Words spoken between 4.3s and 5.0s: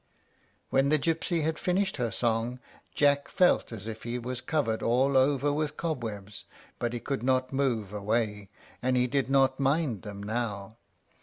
covered